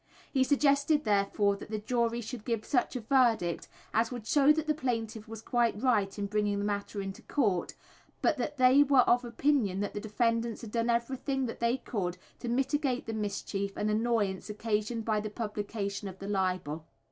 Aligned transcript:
He 0.33 0.43
suggested, 0.43 1.03
therefore, 1.03 1.55
that 1.57 1.69
the 1.69 1.77
jury 1.77 2.21
should 2.21 2.43
give 2.43 2.65
such 2.65 2.95
a 2.95 3.01
verdict 3.01 3.67
as 3.93 4.09
would 4.11 4.25
show 4.25 4.51
that 4.51 4.65
the 4.65 4.73
plaintiff 4.73 5.27
was 5.27 5.43
quite 5.43 5.79
right 5.79 6.17
in 6.17 6.25
bringing 6.25 6.57
the 6.57 6.65
matter 6.65 7.03
into 7.03 7.21
court, 7.21 7.75
but 8.19 8.35
that 8.37 8.57
they 8.57 8.81
were 8.81 9.01
of 9.01 9.23
opinion 9.23 9.79
that 9.81 9.93
the 9.93 10.01
defendants 10.01 10.61
had 10.61 10.71
done 10.71 10.89
everything 10.89 11.45
that 11.45 11.59
they 11.59 11.77
could 11.77 12.17
to 12.39 12.49
mitigate 12.49 13.05
the 13.05 13.13
mischief 13.13 13.77
and 13.77 13.91
annoyance 13.91 14.49
occasioned 14.49 15.05
by 15.05 15.19
the 15.19 15.29
publication 15.29 16.07
of 16.07 16.17
the 16.17 16.27
libel. 16.27 16.83